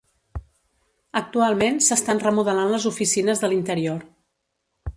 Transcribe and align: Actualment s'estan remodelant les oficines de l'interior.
Actualment 1.19 1.77
s'estan 1.87 2.21
remodelant 2.29 2.73
les 2.77 2.87
oficines 2.93 3.45
de 3.45 3.51
l'interior. 3.53 4.05